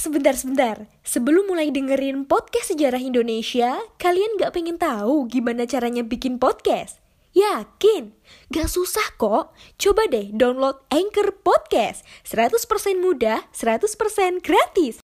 [0.00, 0.88] sebentar-sebentar.
[1.04, 6.98] Sebelum mulai dengerin podcast sejarah Indonesia, kalian gak pengen tahu gimana caranya bikin podcast?
[7.36, 8.16] Yakin?
[8.50, 9.54] Gak susah kok.
[9.78, 12.02] Coba deh download Anchor Podcast.
[12.26, 14.98] 100% mudah, 100% gratis.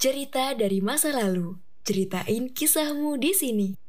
[0.00, 1.60] Cerita dari masa lalu.
[1.86, 3.87] Ceritain kisahmu di sini.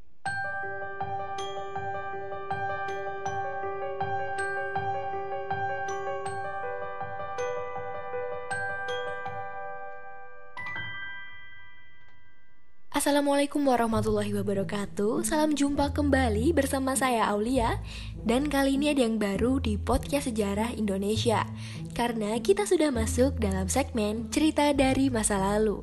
[12.99, 15.23] Assalamualaikum warahmatullahi wabarakatuh.
[15.23, 17.79] Salam jumpa kembali bersama saya Aulia.
[18.27, 21.47] Dan kali ini ada yang baru di podcast sejarah Indonesia.
[21.95, 25.79] Karena kita sudah masuk dalam segmen cerita dari masa lalu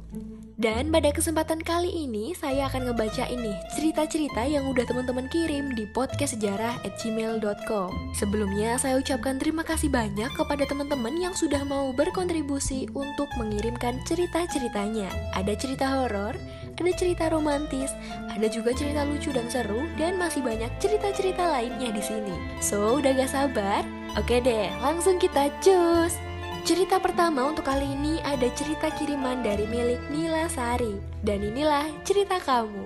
[0.57, 5.85] dan pada kesempatan kali ini saya akan ngebaca ini cerita-cerita yang udah teman-teman kirim di
[5.93, 11.93] podcast sejarah at gmail.com Sebelumnya saya ucapkan terima kasih banyak kepada teman-teman yang sudah mau
[11.93, 16.33] berkontribusi untuk mengirimkan cerita-ceritanya Ada cerita horor,
[16.81, 17.93] ada cerita romantis,
[18.33, 22.33] ada juga cerita lucu dan seru Dan masih banyak cerita-cerita lainnya di sini
[22.65, 23.85] So udah gak sabar?
[24.17, 26.26] Oke deh, langsung kita cus!
[26.67, 30.99] Cerita pertama untuk kali ini ada cerita kiriman dari milik Nila Sari.
[31.23, 32.83] Dan inilah cerita kamu.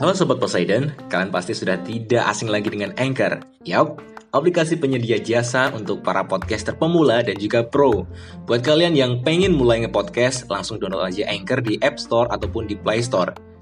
[0.00, 3.36] Halo Sobat Poseidon, kalian pasti sudah tidak asing lagi dengan Anchor.
[3.68, 4.00] Yap,
[4.32, 8.08] aplikasi penyedia jasa untuk para podcaster pemula dan juga pro.
[8.48, 12.80] Buat kalian yang pengen mulai nge-podcast, langsung download aja Anchor di App Store ataupun di
[12.80, 13.49] Play Store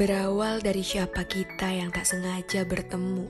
[0.00, 3.28] Berawal dari siapa kita yang tak sengaja bertemu,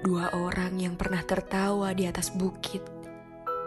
[0.00, 2.80] dua orang yang pernah tertawa di atas bukit,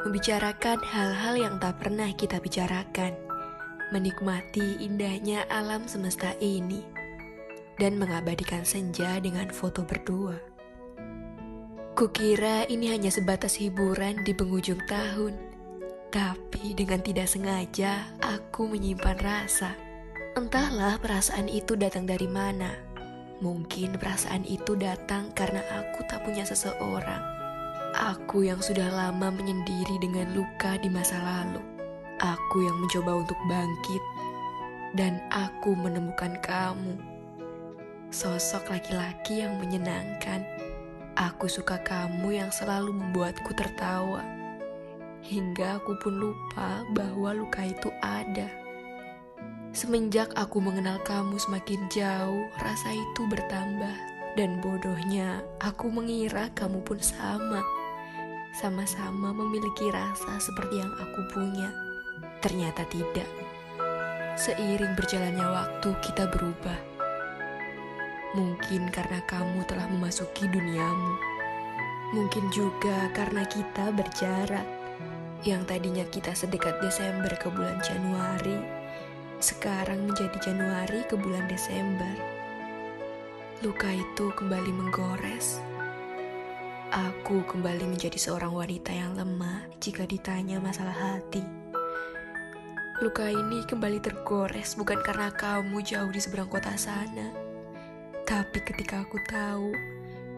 [0.02, 3.14] membicarakan hal-hal yang tak pernah kita bicarakan,
[3.94, 6.82] menikmati indahnya alam semesta ini,
[7.78, 10.42] dan mengabadikan senja dengan foto berdua.
[11.94, 15.38] Kukira ini hanya sebatas hiburan di penghujung tahun,
[16.10, 19.89] tapi dengan tidak sengaja aku menyimpan rasa.
[20.40, 22.72] Entahlah perasaan itu datang dari mana.
[23.44, 27.20] Mungkin perasaan itu datang karena aku tak punya seseorang.
[27.92, 31.60] Aku yang sudah lama menyendiri dengan luka di masa lalu.
[32.24, 34.00] Aku yang mencoba untuk bangkit.
[34.96, 36.96] Dan aku menemukan kamu.
[38.08, 40.48] Sosok laki-laki yang menyenangkan.
[41.20, 44.24] Aku suka kamu yang selalu membuatku tertawa.
[45.20, 48.59] Hingga aku pun lupa bahwa luka itu ada.
[49.80, 53.96] Semenjak aku mengenal kamu semakin jauh, rasa itu bertambah.
[54.36, 57.64] Dan bodohnya, aku mengira kamu pun sama.
[58.60, 61.72] Sama-sama memiliki rasa seperti yang aku punya.
[62.44, 63.24] Ternyata tidak.
[64.36, 66.80] Seiring berjalannya waktu, kita berubah.
[68.36, 71.14] Mungkin karena kamu telah memasuki duniamu.
[72.20, 74.68] Mungkin juga karena kita berjarak.
[75.48, 78.79] Yang tadinya kita sedekat Desember ke bulan Januari,
[79.40, 82.12] sekarang menjadi Januari ke bulan Desember.
[83.64, 85.64] Luka itu kembali menggores.
[86.92, 91.40] Aku kembali menjadi seorang wanita yang lemah jika ditanya masalah hati.
[93.00, 97.32] Luka ini kembali tergores bukan karena kamu jauh di seberang kota sana,
[98.28, 99.72] tapi ketika aku tahu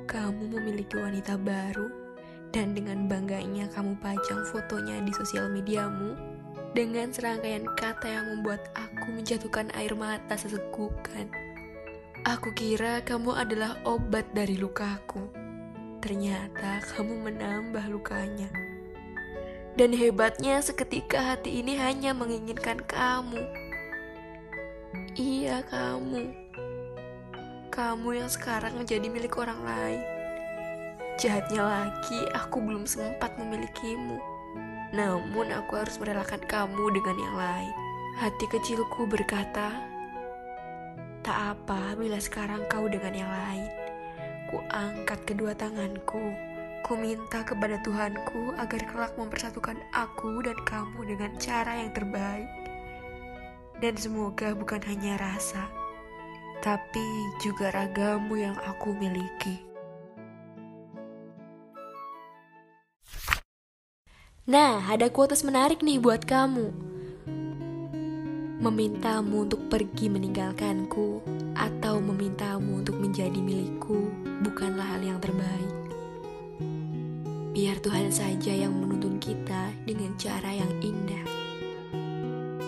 [0.05, 1.89] kamu memiliki wanita baru
[2.53, 6.30] dan dengan bangganya kamu pajang fotonya di sosial mediamu
[6.71, 11.27] dengan serangkaian kata yang membuat aku menjatuhkan air mata sesegukan.
[12.23, 15.27] Aku kira kamu adalah obat dari lukaku.
[15.99, 18.47] Ternyata kamu menambah lukanya.
[19.75, 23.41] Dan hebatnya seketika hati ini hanya menginginkan kamu.
[25.19, 26.31] Iya kamu.
[27.71, 30.01] Kamu yang sekarang menjadi milik orang lain.
[31.19, 34.30] Jahatnya lagi, aku belum sempat memilikimu.
[34.91, 37.73] Namun aku harus merelakan kamu dengan yang lain.
[38.19, 39.71] Hati kecilku berkata,
[41.23, 43.71] Tak apa bila sekarang kau dengan yang lain.
[44.51, 46.35] Ku angkat kedua tanganku.
[46.83, 52.51] Ku minta kepada Tuhanku agar kelak mempersatukan aku dan kamu dengan cara yang terbaik.
[53.79, 55.71] Dan semoga bukan hanya rasa,
[56.59, 57.05] tapi
[57.39, 59.70] juga ragamu yang aku miliki.
[64.51, 66.75] Nah, ada quotes menarik nih buat kamu.
[68.59, 71.23] Memintamu untuk pergi meninggalkanku
[71.55, 74.11] atau memintamu untuk menjadi milikku
[74.43, 75.71] bukanlah hal yang terbaik.
[77.55, 81.23] Biar Tuhan saja yang menuntun kita dengan cara yang indah.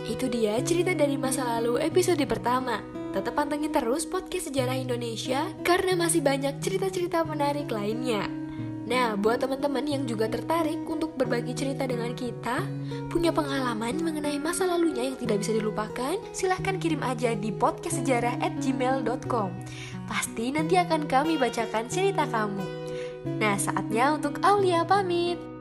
[0.07, 2.79] Itu dia cerita dari masa lalu episode pertama.
[3.11, 8.42] Tetap pantengin terus podcast sejarah Indonesia karena masih banyak cerita-cerita menarik lainnya.
[8.83, 12.67] Nah, buat teman-teman yang juga tertarik untuk berbagi cerita dengan kita,
[13.07, 19.49] punya pengalaman mengenai masa lalunya yang tidak bisa dilupakan, silahkan kirim aja di podcastsejarah@gmail.com.
[20.03, 22.65] Pasti nanti akan kami bacakan cerita kamu.
[23.39, 25.52] Nah, saatnya untuk Aulia pamit.